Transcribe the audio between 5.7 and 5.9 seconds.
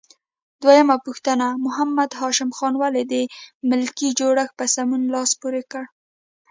کړ؟